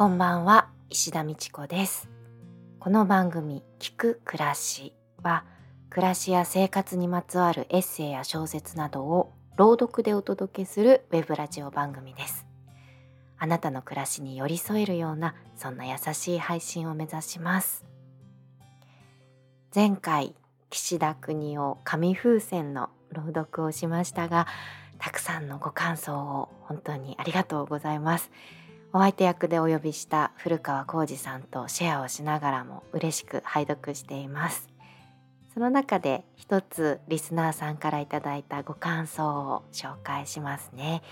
[0.00, 2.08] こんばんは石田美智子です。
[2.78, 5.44] この番組聞く暮らしは
[5.90, 12.46] 暮らしや生活にまつわるエッセイや小説などを朗読でお届けするウェブラジオ番組です。
[13.36, 17.84] あなたの暮らしに寄り添えるようなそんな優しい配信を目指します。
[19.74, 20.34] 前回
[20.70, 24.46] 岸田国夫紙風船の朗読をしましたが
[24.96, 28.30] たくさんのご感想を本当にありがとうございます。
[28.92, 34.68] お相手役でお呼びした古川浩二さんとシェアをしながらも嬉しく拝読しています。
[35.54, 41.02] その中で一つリスナーさんからいただいたご感想を紹介しますね、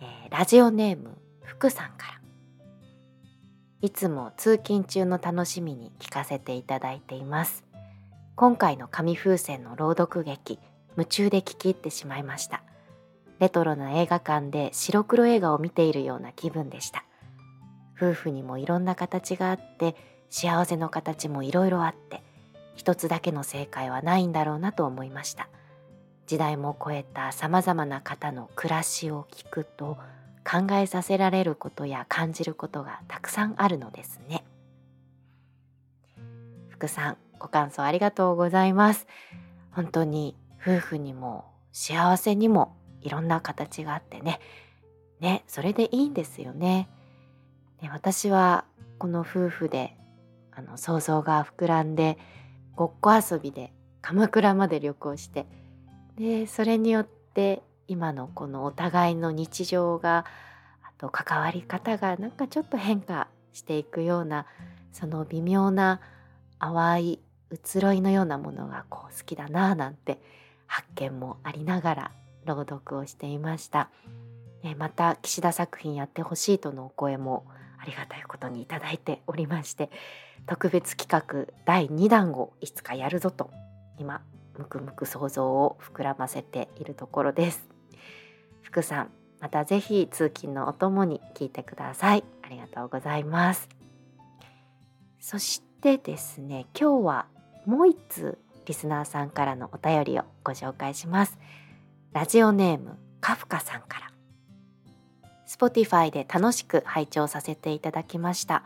[0.00, 2.20] えー、ラジオネーム福さんから。
[3.80, 7.64] いつも通勤中の楽しみに聞かせていただいています。
[8.36, 10.58] 今回の紙風船の朗読劇
[10.96, 12.62] 夢中で聞き入ってしまいました。
[13.38, 17.03] レトロな映画館で白黒映画を見ているような気分でした。
[17.96, 19.94] 夫婦にもいろんな形があって
[20.30, 22.22] 幸せの形もいろいろあって
[22.74, 25.48] 一つだけの正解はないんだろうなと思いました。
[26.26, 29.98] 時代も超えたさまざまな方の暮らしを聞くと
[30.44, 34.44] 考えさせられることや感じることがたくさんあるのですね。
[36.70, 39.06] 福さんご感想ありがとうございます。
[39.70, 44.40] 本当に夫婦にも幸せにもいろんな形があってね。
[45.20, 46.88] ねそれでいいんですよね。
[47.92, 48.64] 私は
[48.98, 49.96] この夫婦で
[50.52, 52.18] あの想像が膨らんで
[52.76, 55.46] ごっこ遊びで鎌倉まで旅行して
[56.16, 60.24] でそれによって今のこのお互いの日常が
[60.82, 64.46] あと関わり方がなんかちょっと変化していくような
[64.92, 66.00] その微妙な
[66.58, 67.20] 淡い
[67.50, 70.20] 移ろいのようなものがこう好きだなぁなんて
[70.66, 72.10] 発見もありながら
[72.44, 73.90] 朗読をしていました。
[74.78, 77.44] また岸田作品やってほしいとのお声も
[77.84, 79.90] ありがたいことにいただいておりまして
[80.46, 83.50] 特別企画第2弾をいつかやるぞと
[83.98, 84.22] 今
[84.58, 87.66] むくむく想像を膨らませているところです。
[88.62, 92.24] 福さんまたぜひ通勤のお供に聞いてください。
[92.42, 93.68] ありがとうございます。
[95.20, 97.26] そしてですね今日は
[97.66, 101.38] もう一通リスナーさんからのお便りをご紹介します。
[102.12, 104.13] ラジオネームカフカさんから。
[105.54, 108.64] Spotify で楽しく拝聴させていただきました。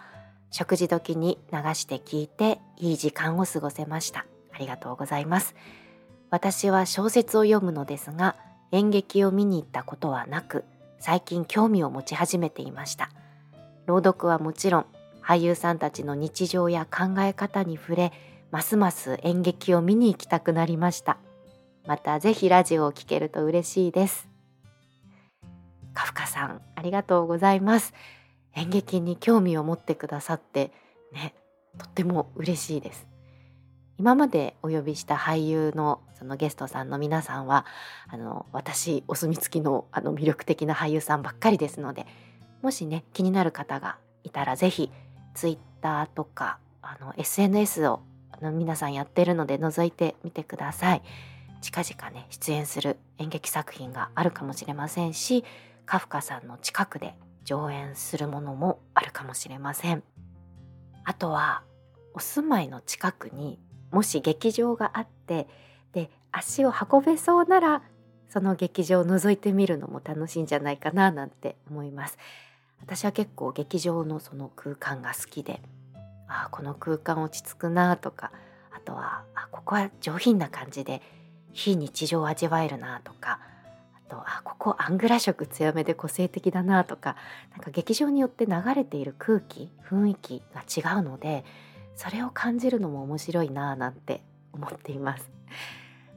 [0.51, 4.25] 食事時に流して聞いていい時間を過ごせました。
[4.53, 5.55] ありがとうございます。
[6.31, 8.37] 私は小説を読むのですが
[8.73, 10.65] 演劇を見に行ったことはなく
[10.99, 13.11] 最近興味を持ち始めていました。
[13.85, 14.87] 朗読はもちろん
[15.23, 18.13] 俳優さんたちの日常や考え方に触れ
[18.51, 21.19] ますます演劇を見に行きたくなりました。
[21.87, 24.38] またぜひラジオを聴けると嬉しいです。
[25.99, 27.93] カフカさんありがとうございます
[28.55, 30.71] 演劇に興味を持ってくださって
[31.13, 31.35] ね
[31.77, 33.09] とっても嬉しいです
[33.99, 37.67] 今までお呼びした俳優のそのゲストさんの皆さんは
[38.07, 42.07] あの私お墨付きのあの魅力的な俳優さんばっかりですので
[42.63, 44.93] もしね気になる方がいたら是非
[45.35, 51.03] Twitter とかあの SNS をあの皆さんやってるので覗いてみてください。
[51.61, 55.45] 近々ね出演する演劇作品があるかもしれませんし
[55.89, 60.03] カフカさんの近くで上演するものもあるかもしれません。
[61.03, 61.63] あとは
[62.13, 63.59] お住まいの近くに
[63.91, 65.49] もし劇場があって
[65.95, 67.83] で足を運べそうなら
[68.29, 72.19] その劇場を覗いてみるのも楽しいんじゃないかななんて思います。
[72.83, 75.63] 私は結構劇場のその空間が好きで
[76.29, 78.31] あこの空間落ち着くなとか
[78.77, 81.01] あとはあここは上品な感じで
[81.53, 83.41] 非日常を味わえるなとか
[84.09, 87.17] とあここアングラ色強めで個性的だなとか
[87.53, 91.45] なんか劇場によって流れている空気雰囲気が違うので
[91.95, 94.23] それを感じるのも面白いななんて
[94.53, 95.31] 思っています。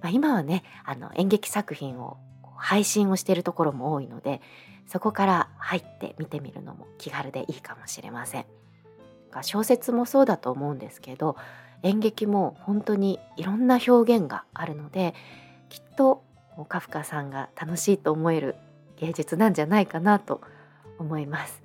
[0.02, 2.18] まあ、今はねあの演劇作品を
[2.56, 4.42] 配信をしているところも多いので
[4.88, 8.46] そこから入って見てみるのも気軽でいいかもしれません。
[9.44, 11.38] 小説もそうだと思うんですけど
[11.84, 15.14] 演劇も本当にいろんな表現があるので
[15.70, 16.24] きっと
[16.66, 18.56] カフカさんが楽しいと思える
[18.98, 20.42] 芸術なんじゃないかなと
[21.00, 21.64] 思います。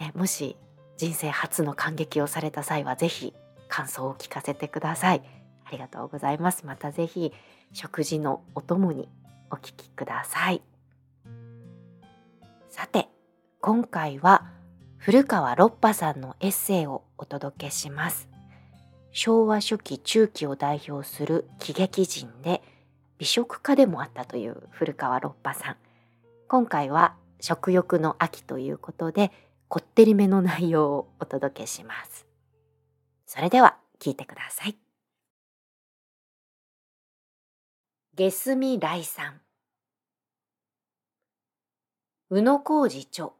[0.00, 0.56] ね、もし
[0.96, 3.34] 人生初の感激をされた際は是非
[3.68, 5.22] 感想を聞かせてください。
[5.64, 6.66] ありがとうございます。
[6.66, 7.32] また是非
[7.72, 9.08] 食事のお供に
[9.50, 10.62] お聞きください。
[12.68, 13.08] さて
[13.60, 14.46] 今回は
[14.98, 18.28] 古川六波さんのエッセイをお届けします。
[19.10, 22.62] 昭和初期中期を代表する喜劇人で
[23.18, 25.76] 美食家でもあったという古川六波さん
[26.46, 29.32] 今回は食欲の秋ということで
[29.68, 32.26] こってりめの内容をお届けします。
[33.26, 34.76] それでは聞いてください。
[38.14, 39.40] 下澄来さん
[42.30, 43.30] 宇野浩二著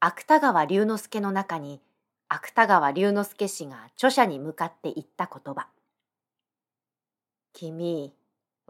[0.00, 1.80] 芥川龍之介の中に
[2.28, 5.68] 芥川龍之介氏が著者に向かって言った言葉
[7.52, 8.12] 君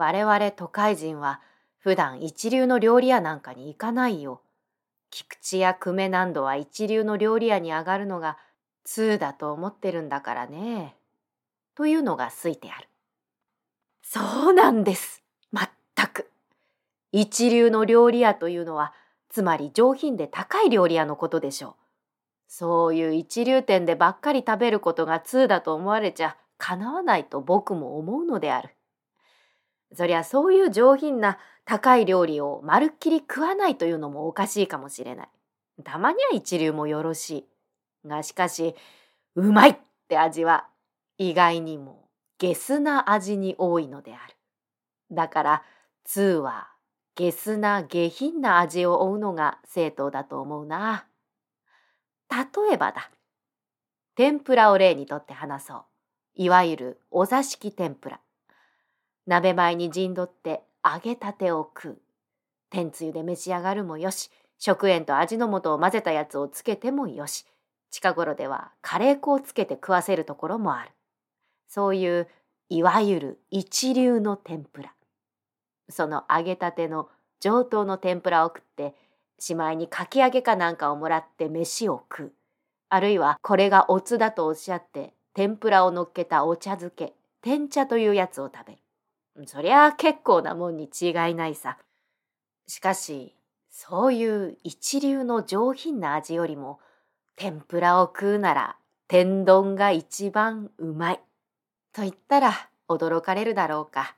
[0.01, 1.41] 我々都会人は
[1.77, 4.41] 普段一流の料理屋なんかに行かないよ
[5.09, 8.37] 菊池や久米などは一流の料理屋に上がるのが
[8.83, 10.95] 通だと思ってるんだからね
[11.75, 12.87] というのがついてある
[14.01, 15.21] そうなんです
[15.53, 16.29] 全く。
[17.11, 18.93] 一流の料理屋というのは、
[19.29, 21.73] つまり上品で高い料理屋のことでしょう。
[22.47, 28.75] そういう一流店でばっかり食べることが通だと思われちゃかなわないと僕も思うのである。
[29.93, 35.29] そりゃそういう上品な高い料理をまるっきり食わないというのもおかしいかもしれない。
[35.83, 37.45] たまには一流もよろし
[38.03, 38.07] い。
[38.07, 38.75] がしかし、
[39.35, 39.75] うまいっ
[40.07, 40.67] て味は
[41.17, 42.09] 意外にも
[42.39, 44.35] ゲスな味に多いのである。
[45.11, 45.63] だから
[46.03, 46.69] 通は
[47.15, 51.05] ゲスな下品な味を追うのが正当だと思うな。
[52.29, 53.11] 例えばだ。
[54.15, 55.83] 天ぷらを例にとって話そう。
[56.35, 58.19] いわゆるお座敷天ぷら。
[59.27, 62.01] 鍋前に陣取って揚げたてを食う。
[62.69, 67.45] 天つゆで召し上がるもよし、食塩と味の素を混ぜたやつをつけてもよし、
[67.89, 70.91] 近頃ではカレー粉をつけて食わせるところもある。
[71.67, 72.27] そういう
[72.69, 74.93] いわゆる一流の天ぷら。
[75.89, 77.09] その揚げたての
[77.41, 78.95] 上等の天ぷらを食って
[79.39, 82.31] しまいにかき揚げかなんかをもらって飯を食う
[82.89, 88.79] あるいはこれがおつだとおっしゃって天ぷらをのっけたお茶漬け天茶というやつを食べる
[89.45, 91.77] そりゃあ結構なもんに違いないさ
[92.67, 93.35] しかし
[93.69, 96.79] そういう一流の上品な味よりも
[97.35, 101.19] 天ぷらを食うなら天丼が一番うまい
[101.93, 104.15] と言ったら驚かれるだろうか。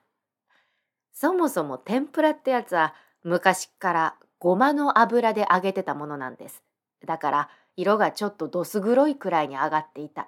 [1.13, 2.93] そもそも天ぷらってやつは
[3.23, 6.63] 昔からごまの油で揚げてたものなんです。
[7.05, 10.27] だから色がちょっとどす黒いくらいに上がっていた。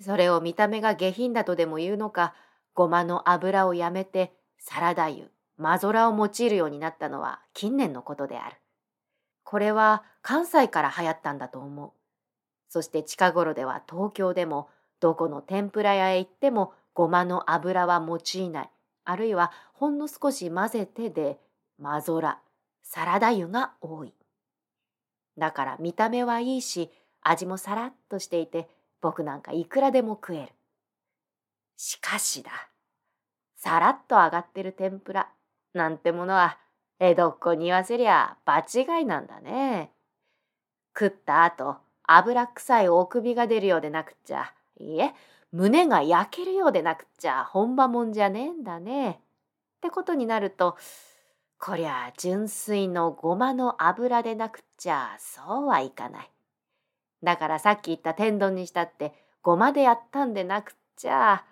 [0.00, 2.34] それを見た目が下品だとでも言うのか、
[2.78, 5.24] ごまの油をやめてサラダ油、
[5.56, 8.54] マゾラを用いるようになったのは近年のことである。
[9.42, 11.90] これは関西から流行ったんだと思う。
[12.68, 14.68] そして近頃では東京でも
[15.00, 18.70] どこの天ぷら屋へ行ってもごまの油は用いない。
[19.04, 21.40] あるいはほんの少し混ぜてで
[21.80, 22.38] マゾラ
[22.84, 24.14] サラダ油が多い
[25.36, 26.92] だから見た目はいいし
[27.22, 28.68] 味もさらっとしていて
[29.00, 30.52] 僕なんかいくらでも食える
[31.78, 32.67] しかしだ
[33.58, 35.28] さらっと揚がってる天ぷら
[35.74, 36.58] なんてものは
[37.00, 39.90] 江戸っ子に言わせりゃ場違いなんだね
[40.98, 45.12] 食った後油臭いお首が出るようでなくっちゃいいえ
[45.52, 49.10] 胸が焼けるようでなくっちゃ本場もんじゃねえんだね。
[49.10, 50.76] ってことになると
[51.58, 56.30] こりゃ純粋のごまの油でなくっちゃそうはいかない。
[57.22, 61.44] だからさっき言った天丼にしたってごまでやったんでなくっちゃ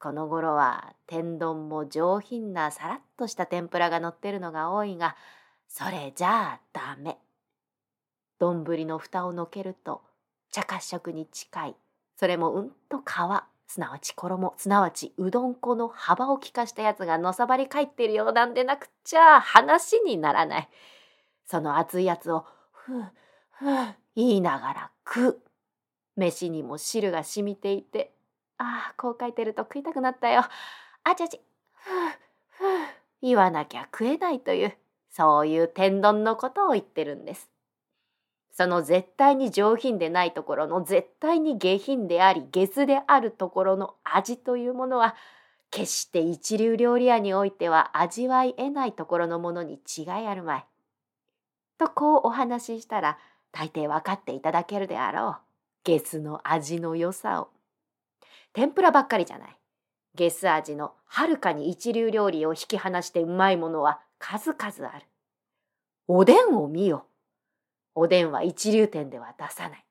[0.00, 5.16] この頃は天丼も上品なさらっとした天ぷらが乗ってるのが多いが
[5.66, 7.18] それじゃあダメ。
[8.38, 10.02] 丼の蓋をのけると
[10.50, 11.76] 茶褐色に近い
[12.16, 13.02] それもうんと皮
[13.66, 20.68] すなわち衣すなわちうどん粉の幅を利かしたやつがのさばり返ってるようなんでなくっちゃ話にならない。
[21.44, 23.02] その熱いやつをふう
[23.50, 25.38] ふう言いながら食う。
[26.16, 28.12] 飯にも汁が染みていて
[28.58, 30.42] ああこう書いてると食いたくなったよ。
[31.04, 31.40] あちゃち
[31.74, 31.92] ふう
[32.50, 32.64] ふう
[33.22, 34.76] 言わなきゃ食えないという
[35.10, 37.50] そういう天丼のことを言ってるんです。
[38.52, 45.14] その絶対に上品でないところの絶対に下品であり下スであるところの味というものは
[45.70, 50.66] 決して一流料理屋においては味わい得ないところのものに違いあるまい。
[51.78, 53.18] とこうお話ししたら
[53.52, 55.36] 大抵分かっていただけるであろう。
[55.84, 57.57] ゲスの味の良さを。
[58.58, 59.56] 天ぷらばっかりじゃない。
[60.16, 65.06] ゲス味のはるかに一流料理を引き離してうまいものは数々ある。
[66.08, 67.06] おでんを見よ。
[67.94, 69.84] おでんは一流店では出さない。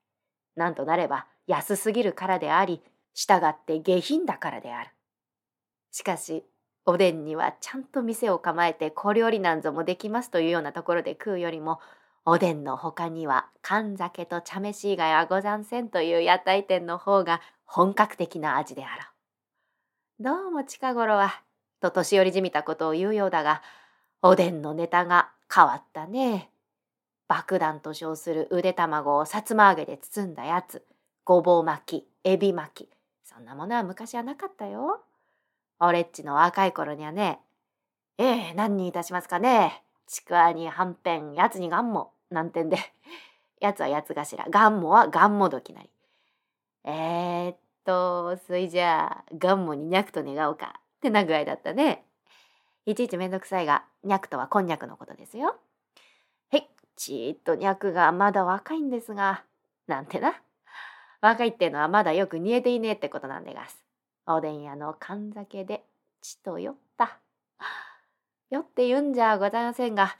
[0.57, 2.81] なんとなれば安すぎるからであり、
[3.13, 4.89] 従って下品だからである。
[5.91, 6.43] しかし、
[6.85, 11.79] おでんにはちゃんと店を構えて小料理なんぞもできますというようなところで食うよりも、
[12.29, 19.03] おでんの他には缶酒と茶飯以外はござんせんという屋台店の方が本格的な味であろ
[20.19, 20.23] う。
[20.25, 21.41] どうも近頃は、
[21.79, 23.61] と年寄りじみたことを言うようだが、
[24.21, 26.49] おでんのネタが変わったね。
[27.29, 30.83] 爆弾と称する腕卵をさつま揚げで包んだやつ、
[31.23, 32.89] ごぼう巻き、エビ巻き、
[33.23, 34.99] そんなものは昔はなかったよ。
[35.79, 37.39] 俺っちの若い頃にはね、
[38.17, 39.81] ええ何にいたしますかね。
[40.07, 42.77] ちくわにはんぺん、やつにがんも、なんてんで、
[43.59, 45.89] やつはやつ頭、がんもはがんもどきなり。
[46.83, 52.05] えー、っと、そいじゃあ、がんもににゃくと願おうか、ってな具合だったね。
[52.85, 55.57] いちいちめんどくさいが、にゃくとはこんにゃくのことですよ。
[56.51, 59.43] へい、ちーっとにゃくがまだ若いんですが、
[59.87, 60.41] なんてな。
[61.19, 63.83] 若いってのはまだよく煮えていねえってことなんでがす。
[64.25, 65.83] おでん屋の缶酒で
[66.21, 67.19] 血と酔った。
[68.49, 70.15] 酔って言うんじゃございませんが、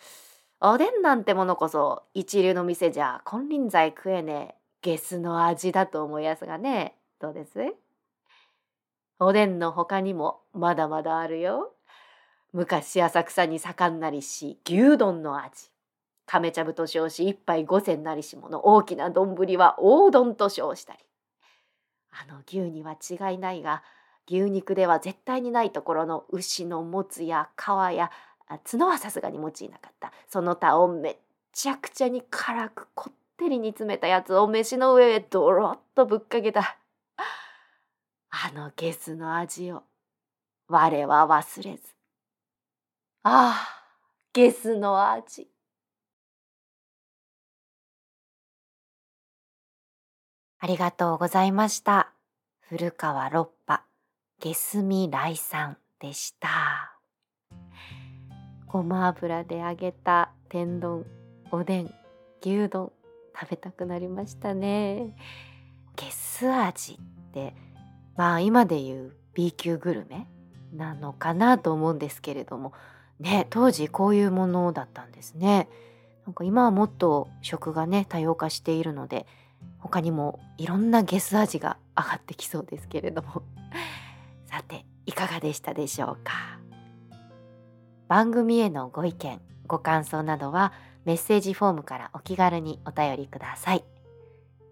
[0.59, 6.95] おでんなんてものこそ一流の店じゃ金輪際食えねえゲスの味だと思いやすがね。
[7.19, 7.59] どうです？
[9.19, 11.73] おでんの他にもまだまだあるよ。
[12.53, 15.69] 昔浅草に盛んなりし牛丼の味。
[16.25, 20.99] 亀茶ぶと称し一杯五千なりしもの大きな丼は大丼と称したり。
[22.09, 23.83] あの牛には違いないが
[24.27, 28.09] 牛肉では絶対にないところの牛のもつや皮や
[28.47, 30.11] 角はさすがに用いなかった。
[30.27, 31.17] その他をめっ
[31.51, 36.77] ちゃくちゃに辛くこってり煮詰めたやつを飯の上へドロッとぶっかけた。
[38.29, 39.83] あのゲスの味を。
[40.67, 41.95] 我は忘れず。
[43.23, 43.77] ああ
[44.33, 45.49] ゲスの味。
[50.59, 52.11] ありがとうございました。
[52.61, 53.83] 古川六波、
[54.41, 56.96] ゲスミライさんでした。
[58.67, 61.05] ごま油で揚げた天丼、
[61.51, 61.93] おでん、
[62.41, 62.91] 牛丼、
[63.39, 65.15] 食べたくなりましたね。
[65.95, 67.53] ゲス味って、
[68.17, 70.27] まあ今で言う B 級グルメ
[70.73, 72.73] なのかなと思うんですけれども、
[73.19, 75.69] ね、当時こういうものだったんですね。
[76.25, 79.25] なんか今はもっと食がね多様化しているので
[79.79, 83.43] 他にもいろんなゲス味が上がってきそうですけれども
[84.45, 86.56] さていかがでしたでしょうか？
[88.07, 90.73] 番組へのご意見ご感想などは
[91.05, 93.83] メッセージフォームからお気軽にお便りください。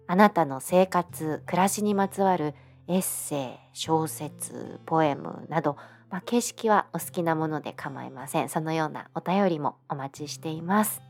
[0.06, 2.54] あなたの生活暮らしにまつわる
[2.86, 5.76] エッセイ小説ポエムなど、
[6.10, 8.48] まあ、形式はお好きなもので構いません。
[8.48, 11.02] そのようなお便りもお待ちしています。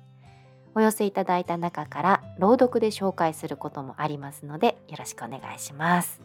[0.74, 6.20] お寄せいただいた中から朗読で紹介することもありますのでよろしくお願いします。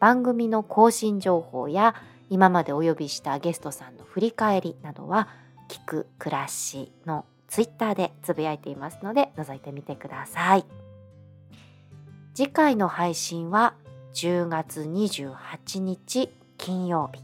[0.00, 1.94] 番組の更新情報や
[2.30, 5.28] 今までお呼びしたゲストさんの振り返りなどは
[5.68, 10.64] 聞く暮らしのツイッターでつぶやいていますので覗いてみてください。
[12.34, 13.74] 次回の配信は
[14.14, 17.22] 10月28日金曜日。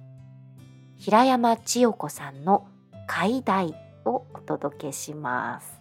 [0.97, 2.69] 平山千代子さんの
[3.09, 5.81] 「解題」をお届けします。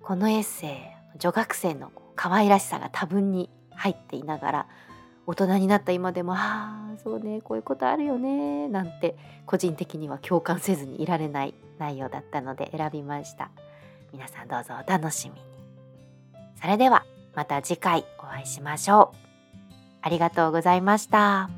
[0.00, 4.66] このエッセイ女学生の可愛らしさが多分に入っていながら
[5.28, 13.50] 大人になった今でもああそうねこういうことあるよねなんて個人的には共感せずにいられない内容だったので選びました。
[14.10, 15.40] 皆さんどうぞお楽しみに。
[16.60, 17.04] それでは
[17.34, 19.16] また次回お会いしましょう。
[20.00, 21.57] ありがとうございました。